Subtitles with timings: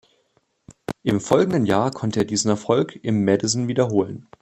[1.03, 4.25] Im folgenden Jahr konnte er diesen Erfolg im Madison wiederholen.